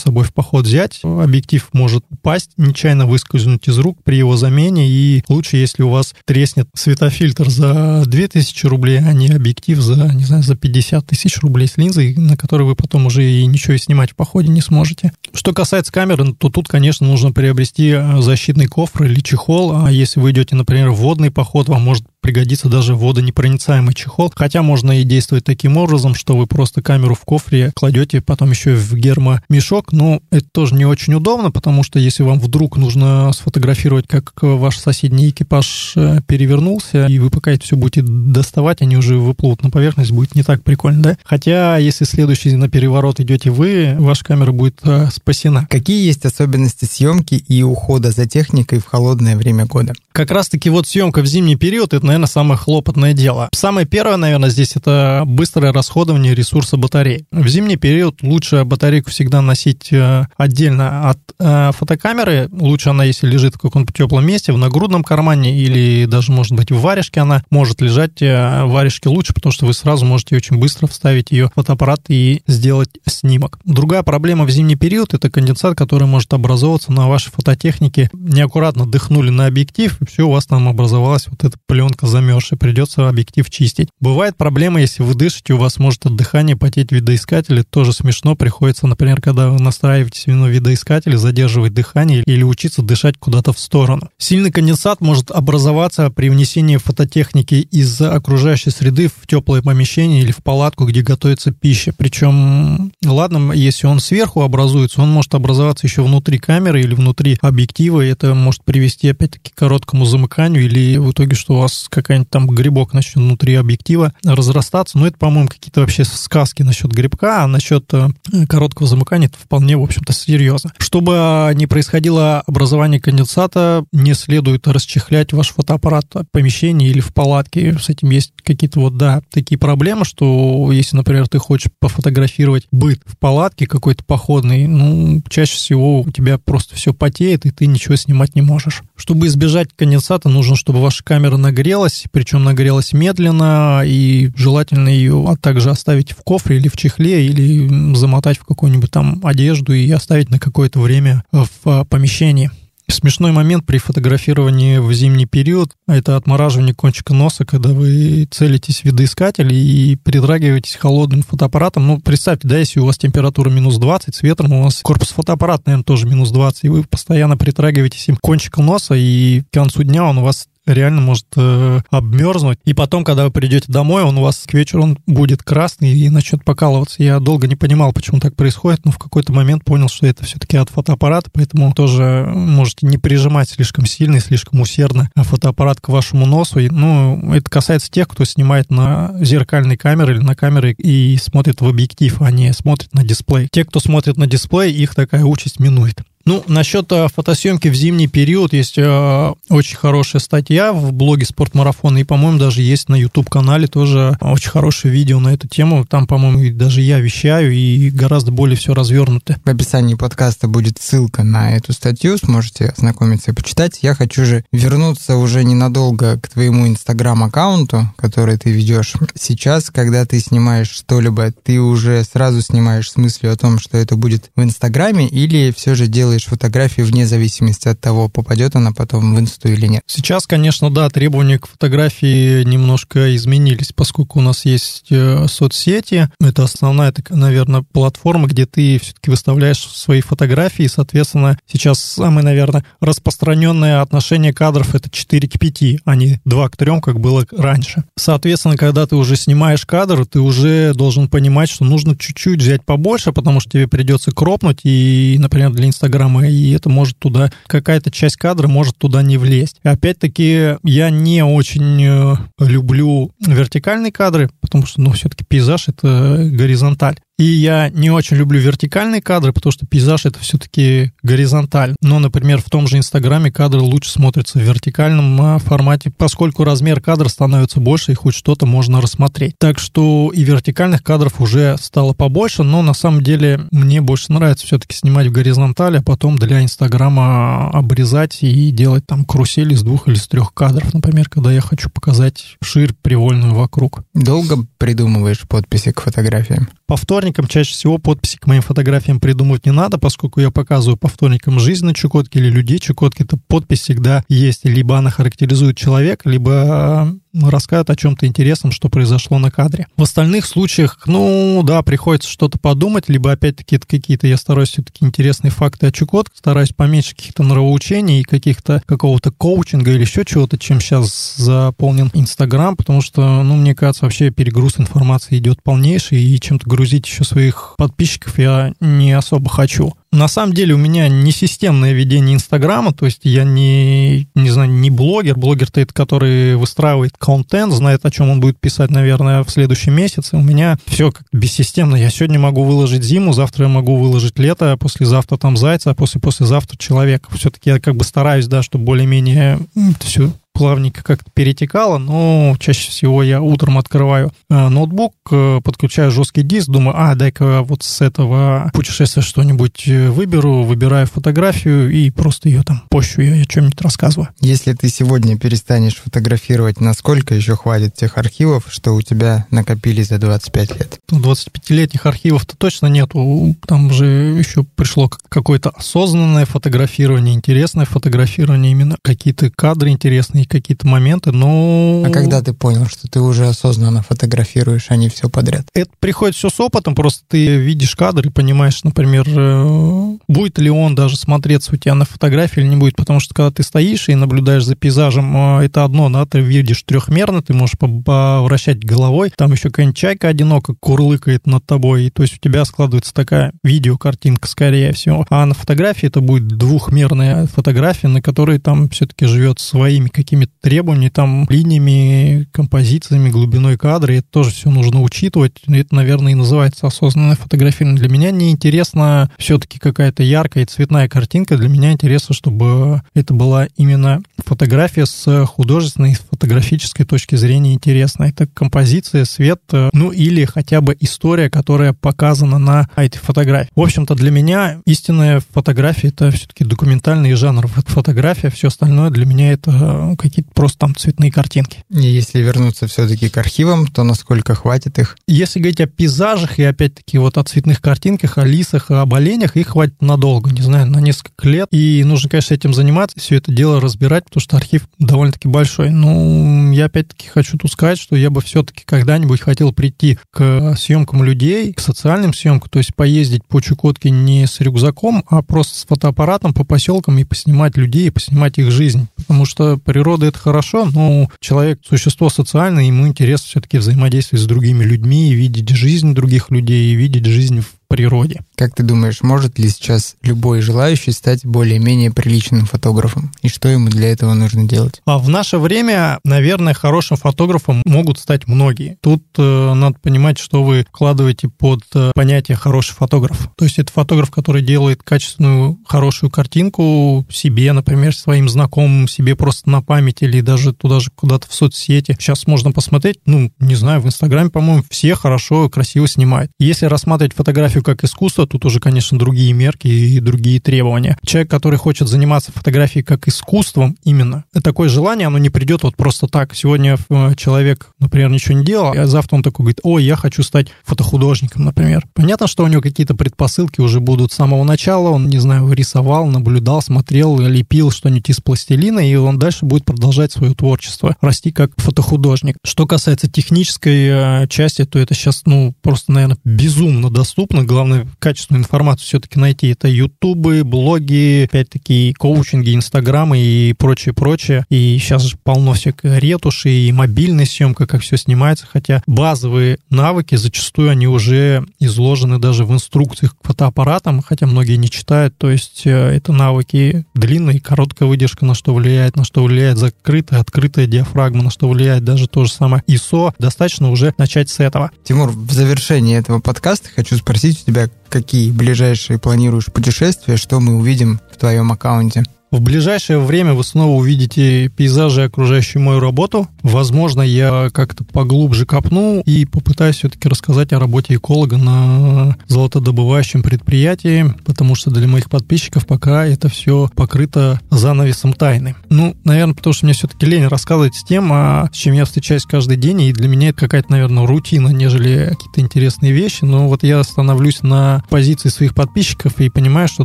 [0.00, 1.00] собой в поход взять.
[1.02, 6.14] Объектив может упасть, нечаянно выскользнуть из рук при его замене, и лучше, если у вас
[6.24, 11.68] треснет светофильтр за 2000 рублей, а не объектив за, не знаю, за 50 тысяч рублей
[11.68, 15.12] с линзой, на которой вы потом уже и ничего и снимать в походе не сможете.
[15.34, 20.20] Что касается камеры, то тут, конечно, нужно приобрести э, защитный кофр или чехол, а если
[20.20, 24.32] вы идете, например, в водный поход, вам может пригодится даже водонепроницаемый чехол.
[24.34, 28.74] Хотя можно и действовать таким образом, что вы просто камеру в кофре кладете, потом еще
[28.74, 29.92] в гермомешок.
[29.92, 34.78] Но это тоже не очень удобно, потому что если вам вдруг нужно сфотографировать, как ваш
[34.78, 39.70] соседний экипаж э, перевернулся, и вы пока это все будете доставать, они уже выплывут на
[39.70, 41.18] поверхность, будет не так прикольно, да?
[41.24, 45.66] Хотя, если следующий на переворот идете вы, ваша камера будет э, спасена.
[45.68, 49.92] Какие есть особенности съемки и ухода за техникой в холодное время года?
[50.12, 53.48] Как раз-таки вот съемка в зимний период, это наверное, самое хлопотное дело.
[53.54, 57.24] Самое первое, наверное, здесь это быстрое расходование ресурса батареи.
[57.32, 62.48] В зимний период лучше батарейку всегда носить э, отдельно от э, фотокамеры.
[62.52, 66.70] Лучше она, если лежит в каком-то теплом месте, в нагрудном кармане или даже, может быть,
[66.70, 70.58] в варежке она может лежать э, в варежке лучше, потому что вы сразу можете очень
[70.58, 73.58] быстро вставить ее в фотоаппарат и сделать снимок.
[73.64, 78.10] Другая проблема в зимний период– это конденсат, который может образовываться на вашей фототехнике.
[78.12, 83.48] Неаккуратно дыхнули на объектив, все, у вас там образовалась вот эта пленка замерзший, придется объектив
[83.50, 83.88] чистить.
[84.00, 88.86] Бывает проблема, если вы дышите, у вас может от дыхания потеть видоискатель, тоже смешно, приходится,
[88.86, 94.08] например, когда вы настраиваетесь на видоискатель, задерживать дыхание или учиться дышать куда-то в сторону.
[94.18, 100.42] Сильный конденсат может образоваться при внесении фототехники из окружающей среды в теплое помещение или в
[100.42, 101.92] палатку, где готовится пища.
[101.96, 108.00] Причем, ладно, если он сверху образуется, он может образоваться еще внутри камеры или внутри объектива,
[108.00, 109.62] и это может привести, опять-таки, к
[110.04, 114.98] замыканию или в итоге, что у вас какая-нибудь там грибок начнет внутри объектива разрастаться.
[114.98, 118.08] Но это, по-моему, какие-то вообще сказки насчет грибка, а насчет э,
[118.48, 120.72] короткого замыкания это вполне, в общем-то, серьезно.
[120.78, 127.78] Чтобы не происходило образование конденсата, не следует расчехлять ваш фотоаппарат в помещении или в палатке.
[127.78, 133.00] С этим есть какие-то вот, да, такие проблемы, что если, например, ты хочешь пофотографировать быт
[133.04, 137.96] в палатке какой-то походный, ну, чаще всего у тебя просто все потеет, и ты ничего
[137.96, 138.82] снимать не можешь.
[138.96, 145.36] Чтобы избежать конденсата, нужно, чтобы ваша камера нагрелась, причем нагрелась медленно, и желательно ее а
[145.36, 150.30] также оставить в кофре или в чехле, или замотать в какую-нибудь там одежду и оставить
[150.30, 152.50] на какое-то время в а, помещении.
[152.92, 158.84] Смешной момент при фотографировании в зимний период– это отмораживание кончика носа, когда вы целитесь в
[158.84, 161.86] видоискатель и притрагиваетесь холодным фотоаппаратом.
[161.86, 165.62] Ну, представьте, да, если у вас температура минус 20, с ветром у вас корпус фотоаппарата,
[165.66, 170.04] наверное, тоже минус 20, и вы постоянно притрагиваетесь им кончиком носа, и к концу дня
[170.04, 172.58] он у вас реально может э, обмерзнуть.
[172.64, 176.08] И потом, когда вы придете домой, он у вас к вечеру он будет красный и
[176.08, 177.02] начнет покалываться.
[177.02, 180.56] Я долго не понимал, почему так происходит, но в какой-то момент понял, что это все-таки
[180.56, 186.26] от фотоаппарата, поэтому тоже можете не прижимать слишком сильно и слишком усердно фотоаппарат к вашему
[186.26, 186.60] носу.
[186.60, 191.60] И, ну, это касается тех, кто снимает на зеркальной камере или на камере и смотрит
[191.60, 193.48] в объектив, а не смотрит на дисплей.
[193.50, 196.02] Те, кто смотрит на дисплей, их такая участь минует.
[196.24, 201.98] Ну, насчет э, фотосъемки в зимний период есть э, очень хорошая статья в блоге «Спортмарафон»,
[201.98, 205.84] и, по-моему, даже есть на YouTube-канале тоже очень хорошее видео на эту тему.
[205.84, 209.36] Там, по-моему, даже я вещаю, и гораздо более все развернуто.
[209.44, 213.80] В описании подкаста будет ссылка на эту статью, сможете ознакомиться и почитать.
[213.82, 218.94] Я хочу же вернуться уже ненадолго к твоему инстаграм-аккаунту, который ты ведешь.
[219.18, 223.96] Сейчас, когда ты снимаешь что-либо, ты уже сразу снимаешь с мыслью о том, что это
[223.96, 229.14] будет в Инстаграме, или все же делаешь фотографии вне зависимости от того, попадет она потом
[229.14, 229.82] в Инсту или нет?
[229.86, 236.10] Сейчас, конечно, да, требования к фотографии немножко изменились, поскольку у нас есть э, соцсети.
[236.20, 240.66] Это основная, такая, наверное, платформа, где ты все-таки выставляешь свои фотографии.
[240.66, 246.56] Соответственно, сейчас самое, наверное, распространенное отношение кадров это 4 к 5, а не 2 к
[246.56, 247.84] 3, как было раньше.
[247.96, 253.12] Соответственно, когда ты уже снимаешь кадр, ты уже должен понимать, что нужно чуть-чуть взять побольше,
[253.12, 258.16] потому что тебе придется кропнуть, и, например, для Инстаграма, и это может туда, какая-то часть
[258.16, 259.56] кадра может туда не влезть.
[259.62, 266.96] Опять-таки, я не очень э, люблю вертикальные кадры, потому что, ну, все-таки пейзаж— это горизонталь.
[267.18, 271.76] И я не очень люблю вертикальные кадры, потому что пейзаж это все-таки горизонталь.
[271.80, 276.80] Но, например, в том же Инстаграме кадры лучше смотрятся в вертикальном а, формате, поскольку размер
[276.80, 279.34] кадра становится больше и хоть что-то можно рассмотреть.
[279.38, 284.46] Так что и вертикальных кадров уже стало побольше, но на самом деле мне больше нравится
[284.46, 289.86] все-таки снимать в горизонтали, а потом для Инстаграма обрезать и делать там карусель из двух
[289.86, 293.82] или из трех кадров, например, когда я хочу показать ширь привольную вокруг.
[293.94, 296.48] Долго придумываешь подписи к фотографиям?
[296.66, 300.86] По вторникам чаще всего подписи к моим фотографиям придумывать не надо, поскольку я показываю по
[300.86, 304.44] вторникам жизнь на Чукотке или людей Чукотки, то подпись всегда есть.
[304.44, 309.66] Либо она характеризует человека, либо рассказывает о чем-то интересном, что произошло на кадре.
[309.76, 314.84] В остальных случаях, ну да, приходится что-то подумать, либо опять-таки это какие-то, я стараюсь все-таки
[314.84, 320.38] интересные факты о Чукотке, стараюсь поменьше каких-то нравоучений и каких-то какого-то коучинга или еще чего-то,
[320.38, 326.20] чем сейчас заполнен Инстаграм, потому что, ну, мне кажется, вообще перегруз информации идет полнейший, и
[326.20, 329.74] чем-то грузить еще своих подписчиков я не особо хочу.
[329.92, 334.50] На самом деле у меня не системное ведение Инстаграма, то есть я не, не знаю,
[334.50, 335.18] не блогер.
[335.18, 340.16] Блогер-то это, который выстраивает контент, знает, о чем он будет писать, наверное, в следующем месяце.
[340.16, 341.76] У меня все как бессистемно.
[341.76, 345.74] Я сегодня могу выложить зиму, завтра я могу выложить лето, а послезавтра там зайца, а
[345.74, 347.10] после-послезавтра человека.
[347.14, 349.40] Все-таки я как бы стараюсь, да, чтобы более-менее
[349.80, 356.22] все плавненько как-то перетекало, но чаще всего я утром открываю э, ноутбук, э, подключаю жесткий
[356.22, 362.28] диск, думаю, а, дай-ка вот с этого путешествия что-нибудь э, выберу, выбираю фотографию и просто
[362.28, 364.08] ее там пощу, я о чем-нибудь рассказываю.
[364.20, 369.98] Если ты сегодня перестанешь фотографировать, насколько еще хватит тех архивов, что у тебя накопились за
[369.98, 370.78] 25 лет?
[370.90, 373.36] 25-летних архивов-то точно нету.
[373.46, 380.66] Там же еще пришло какое-то осознанное фотографирование, интересное фотографирование, именно какие-то кадры интересные, и какие-то
[380.66, 381.82] моменты, но...
[381.86, 385.46] А когда ты понял, что ты уже осознанно фотографируешь, а не все подряд?
[385.54, 390.50] Это приходит все с опытом, просто ты видишь кадр и понимаешь, например, э, будет ли
[390.50, 393.88] он даже смотреться у тебя на фотографии или не будет, потому что когда ты стоишь
[393.88, 399.12] и наблюдаешь за пейзажем, э, это одно, да, ты видишь трехмерно, ты можешь повращать головой,
[399.16, 403.32] там еще какая-нибудь чайка одиноко курлыкает над тобой, и то есть у тебя складывается такая
[403.42, 405.06] видеокартинка, скорее всего.
[405.10, 410.32] А на фотографии это будет двухмерная фотография, на которой там все-таки живет своими какими какими-то
[410.42, 415.32] требованиями, там, линиями, композициями, глубиной кадра, и это тоже все нужно учитывать.
[415.48, 417.80] Это, наверное, и называется осознанное фотографирование.
[417.80, 421.38] Для меня не интересно все-таки какая-то яркая и цветная картинка.
[421.38, 428.10] Для меня интересно, чтобы это была именно фотография с художественной, с фотографической точки зрения интересная.
[428.10, 429.40] Это композиция, свет,
[429.72, 433.50] ну или хотя бы история, которая показана на этой фотографии.
[433.56, 438.28] В общем-то, для меня истинная фотография— это все-таки документальный жанр фотография.
[438.28, 441.64] Все остальное для меня это какие-то просто там цветные картинки.
[441.70, 444.96] И если вернуться все-таки к архивам, то насколько хватит их?
[445.06, 449.48] Если говорить о пейзажах и опять-таки вот о цветных картинках, о лисах, об оленях, их
[449.48, 451.48] хватит надолго, не знаю, на несколько лет.
[451.50, 455.70] И нужно, конечно, этим заниматься, все это дело разбирать, потому что архив довольно-таки большой.
[455.70, 461.04] Ну, я опять-таки хочу тут сказать, что я бы все-таки когда-нибудь хотел прийти к съемкам
[461.04, 465.64] людей, к социальным съемкам, то есть поездить по Чукотке не с рюкзаком, а просто с
[465.64, 468.88] фотоаппаратом по поселкам и поснимать людей, и поснимать их жизнь.
[468.96, 474.64] Потому что природа это хорошо, но человек существо социальное, ему интересно все-таки взаимодействовать с другими
[474.64, 478.20] людьми, видеть жизнь других людей, видеть жизнь в природе.
[478.36, 483.10] Как ты думаешь, может ли сейчас любой желающий стать более-менее приличным фотографом?
[483.22, 484.82] И что ему для этого нужно делать?
[484.84, 488.76] А в наше время, наверное, хорошим фотографом могут стать многие.
[488.82, 493.30] Тут э, надо понимать, что вы вкладываете под э, понятие хороший фотограф.
[493.38, 499.48] То есть это фотограф, который делает качественную, хорошую картинку себе, например, своим знакомым, себе просто
[499.48, 501.96] на память или даже туда же куда-то в соцсети.
[501.98, 506.30] Сейчас можно посмотреть, ну, не знаю, в Инстаграме, по-моему, все хорошо, красиво снимают.
[506.38, 510.96] Если рассматривать фотографию как искусство, тут уже, конечно, другие мерки и другие требования.
[511.04, 516.06] Человек, который хочет заниматься фотографией как искусством именно, такое желание, оно не придет вот просто
[516.06, 516.34] так.
[516.34, 520.22] Сегодня э, человек, например, ничего не делал, а завтра он такой говорит, ой, я хочу
[520.22, 521.86] стать фотохудожником, например.
[521.94, 526.06] Понятно, что у него какие-то предпосылки уже будут с самого начала, он, не знаю, рисовал,
[526.06, 531.52] наблюдал, смотрел, лепил что-нибудь из пластилина, и он дальше будет продолжать свое творчество, расти как
[531.56, 532.36] фотохудожник.
[532.44, 537.44] Что касается технической э, части, то это сейчас, ну, просто, наверное, безумно доступно.
[537.52, 539.48] Главное, качественную информацию все-таки найти.
[539.48, 544.46] Это ютубы, блоги, опять-таки, коучинги, инстаграмы и прочее, прочее.
[544.48, 548.46] И сейчас же полно всякой ретуши и мобильная съемка, как все снимается.
[548.50, 554.70] Хотя базовые навыки зачастую они уже изложены даже в инструкциях к фотоаппаратам, хотя многие не
[554.70, 555.14] читают.
[555.18, 559.58] То есть э, это навыки длинная и короткая выдержка, на что влияет, на что влияет
[559.58, 563.12] закрытая, открытая диафрагма, на что влияет даже то же самое ISO.
[563.18, 564.70] Достаточно уже начать с этого.
[564.84, 570.54] Тимур, в завершении этого подкаста хочу спросить у тебя, какие ближайшие планируешь путешествия, что мы
[570.56, 572.04] увидим в твоем аккаунте?
[572.32, 576.28] В ближайшее время вы снова увидите пейзажи, окружающие мою работу.
[576.42, 584.14] Возможно, я как-то поглубже копну и попытаюсь все-таки рассказать о работе эколога на золотодобывающем предприятии,
[584.24, 588.56] потому что для моих подписчиков пока это все покрыто занавесом тайны.
[588.70, 592.24] Ну, наверное, потому что мне все-таки лень рассказывать с тем, а с чем я встречаюсь
[592.24, 596.24] каждый день, и для меня это какая-то, наверное, рутина, нежели какие-то интересные вещи.
[596.24, 599.84] Но вот я становлюсь на позиции своих подписчиков и понимаю, что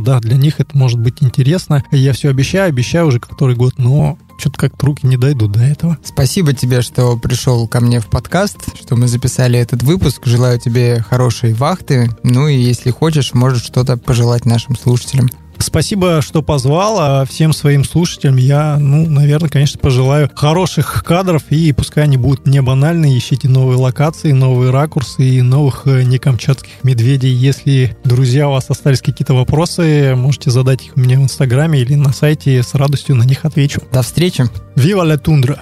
[0.00, 1.84] да, для них это может быть интересно.
[1.90, 5.98] Я все обещаю, обещаю уже который год, но что-то как-то руки не дойдут до этого.
[6.04, 10.22] Спасибо тебе, что пришел ко мне в подкаст, что мы записали этот выпуск.
[10.24, 12.08] Желаю тебе хорошей вахты.
[12.22, 15.28] Ну и если хочешь, можешь что-то пожелать нашим слушателям.
[15.58, 16.98] Спасибо, что позвал.
[17.00, 22.46] А всем своим слушателям я, ну, наверное, конечно, пожелаю хороших кадров, и пускай они будут
[22.46, 23.18] не банальные.
[23.18, 27.32] Ищите новые локации, новые ракурсы и новых э, некамчатских медведей.
[27.32, 32.12] Если, друзья, у вас остались какие-то вопросы, можете задать их мне в Инстаграме или на
[32.12, 32.62] сайте.
[32.62, 33.82] С радостью на них отвечу.
[33.92, 34.44] До встречи.
[34.74, 35.60] Вива ла тундра!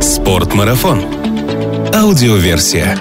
[0.00, 1.04] Спортмарафон.
[1.94, 2.98] Аудиоверсия.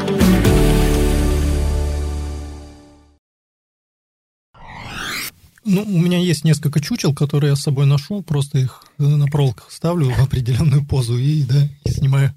[5.69, 9.69] Ну, у меня есть несколько чучел, которые я с собой ношу, просто их на проволоках
[9.69, 12.33] ставлю в определенную позу и, да, и снимаю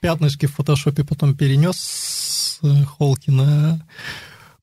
[0.00, 3.82] пятнышки в фотошопе, потом перенес с э, холки на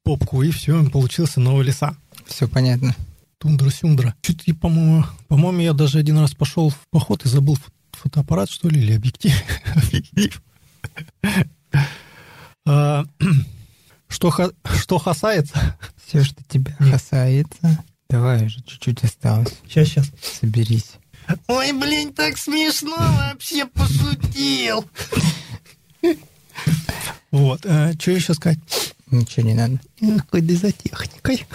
[0.03, 1.95] попку, и все, получился новый леса.
[2.27, 2.95] Все понятно.
[3.39, 4.13] Тундра-сюндра.
[4.21, 7.57] Чуть, и, по-моему, по-моему, я даже один раз пошел в поход и забыл
[7.93, 9.33] фотоаппарат, что ли, или объектив.
[9.75, 10.39] объектив.
[12.67, 13.05] А,
[14.07, 14.31] что,
[14.77, 15.77] что касается...
[16.05, 17.83] Все, что тебя касается...
[18.13, 19.55] Давай уже, чуть-чуть осталось.
[19.67, 20.11] Сейчас, сейчас.
[20.39, 20.91] Соберись.
[21.47, 24.85] Ой, блин, так смешно вообще пошутил.
[27.31, 28.59] Вот, а, что еще сказать?
[29.09, 29.79] Ничего не надо.
[30.29, 31.47] Ходи за техникой.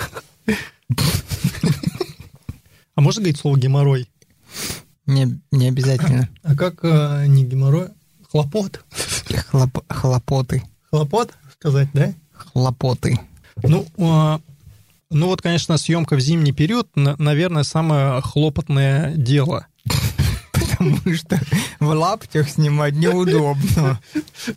[2.96, 4.08] А можно говорить слово геморрой?
[5.06, 6.28] Не, не обязательно.
[6.42, 7.90] А как а, не геморрой?
[8.32, 8.84] Хлопот?
[9.46, 10.64] Хлоп, хлопоты.
[10.90, 12.12] Хлопот сказать, да?
[12.32, 13.16] Хлопоты.
[13.62, 14.40] Ну, а,
[15.10, 19.66] ну вот, конечно, съемка в зимний период, наверное, самое хлопотное дело.
[20.52, 21.40] Потому что
[21.80, 24.00] в лаптях снимать неудобно.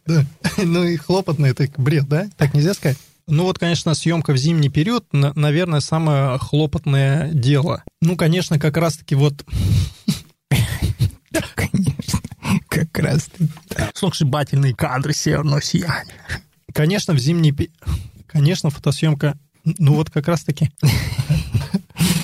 [0.06, 0.26] Да.
[0.58, 2.28] Ну и хлопотно это бред, да?
[2.38, 2.98] Так нельзя сказать?
[3.28, 7.84] Ну вот, конечно, съемка в зимний период, наверное, самое хлопотное дело.
[8.02, 9.46] Ну, конечно, как раз-таки вот...
[11.32, 12.20] Да, конечно,
[12.68, 13.48] как раз-таки.
[13.94, 16.14] Сногсшибательные кадры северного сияния.
[16.74, 17.56] Конечно, в зимний...
[18.28, 20.72] Конечно, фотосъемка ну вот как раз-таки...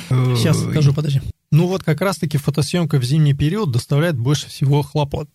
[0.09, 1.21] Сейчас скажу, подожди.
[1.51, 5.29] Ну вот как раз-таки фотосъемка в зимний период доставляет больше всего хлопот.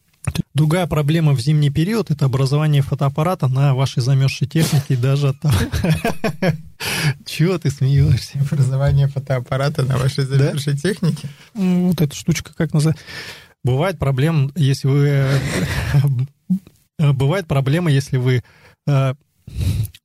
[0.54, 5.54] Другая проблема в зимний период– это образование фотоаппарата на вашей замерзшей технике даже от того...
[7.26, 8.38] Чего ты смеешься?
[8.40, 11.28] Образование фотоаппарата на вашей замерзшей технике?
[11.54, 13.02] Вот эта штучка как называется?
[13.64, 15.08] Бывает проблема, если вы...
[16.98, 18.42] Э, бывает проблема, если вы
[18.86, 19.14] э,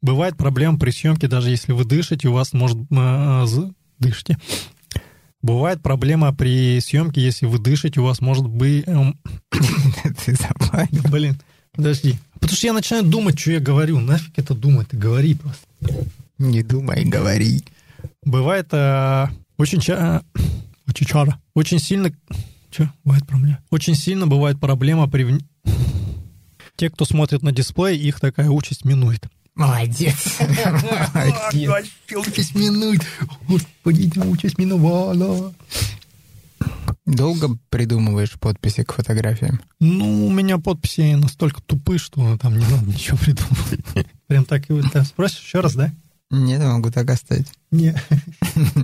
[0.02, 2.78] Бывает проблема при съемке, даже если вы дышите, у вас может...
[2.92, 3.46] Э,
[4.00, 4.38] дышите.
[5.42, 8.88] Бывает проблема при съемке, если вы дышите, у вас может быть...
[8.88, 9.20] Эм,
[10.26, 10.36] Ты.
[11.10, 11.38] Блин,
[11.78, 12.16] Подожди.
[12.34, 14.00] Потому что я начинаю думать, что я говорю.
[14.00, 14.88] Нафиг это думать?
[14.92, 15.66] Говори просто.
[16.40, 17.64] Не думай, говори.
[18.24, 20.24] Бывает э, очень ча...
[20.88, 21.40] Очень чара.
[21.54, 22.12] Очень сильно...
[22.72, 22.92] Че?
[23.04, 23.60] Бывает проблема?
[23.70, 25.40] Очень сильно бывает проблема при...
[26.78, 29.26] Те, кто смотрит на дисплей, их такая участь минует.
[29.56, 30.38] Молодец.
[32.16, 33.02] Участь минует.
[33.48, 35.54] Господи, участь миновала.
[37.08, 39.60] Долго придумываешь подписи к фотографиям?
[39.80, 44.08] Ну, у меня подписи настолько тупые, что там не надо ничего придумывать.
[44.28, 44.86] Прям так и вот.
[44.92, 45.92] Ты спросишь еще раз, да?
[46.30, 47.48] Нет, могу так оставить.
[47.72, 47.96] Не.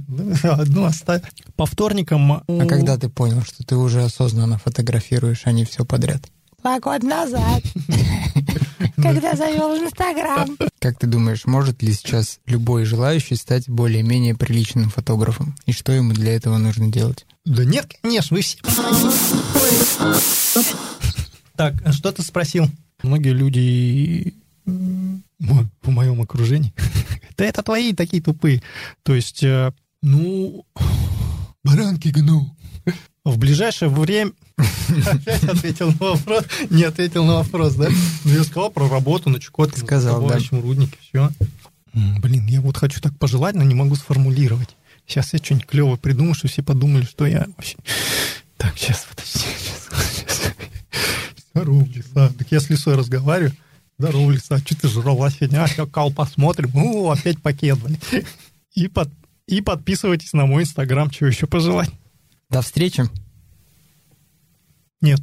[0.08, 1.22] Ну, Одну оставь.
[1.56, 2.32] По вторникам...
[2.32, 6.24] А когда ты понял, что ты уже осознанно фотографируешь, а не все подряд?
[6.64, 7.62] Два года назад,
[8.96, 10.58] когда завел Инстаграм.
[10.80, 15.58] Как ты думаешь, может ли сейчас любой желающий стать более-менее приличным фотографом?
[15.66, 17.26] И что ему для этого нужно делать?
[17.44, 18.58] Да нет, конечно, вы все...
[21.58, 22.68] Так, а что ты спросил?
[23.04, 24.34] Многие люди
[24.66, 26.74] м, мо- в моем окружении.
[27.36, 28.62] Да это твои такие тупые.
[29.02, 30.66] То есть, э, ну,
[31.64, 32.56] баранки гну.
[33.26, 34.32] В ближайшее время...
[35.06, 36.46] Опять ответил на вопрос.
[36.70, 37.90] Не ответил на вопрос, да?
[38.26, 39.80] Ну, я сказал про работу на Чукотке.
[39.82, 40.38] на Сказал, да.
[40.52, 41.30] руднике, все.
[41.94, 44.76] Блин, я вот хочу так пожелать, но не могу сформулировать.
[45.06, 47.78] Сейчас я что-нибудь клево придумаю, что все подумали, что я вообще...
[48.58, 50.54] Так, сейчас, подожди, сейчас.
[51.54, 52.32] Здорово, лиса.
[52.38, 53.54] Так я с лисой разговариваю.
[54.00, 54.58] Здорово, лиса.
[54.60, 55.64] Что ты жрала сегодня?
[55.64, 56.72] А, сейчас кал посмотрим.
[56.74, 57.98] Ну, опять пакет, блин.
[58.74, 59.10] И, под,
[59.48, 61.10] и подписывайтесь на мой инстаграм.
[61.10, 61.90] Чего еще пожелать?
[62.54, 63.04] До встречи.
[65.02, 65.20] Нет.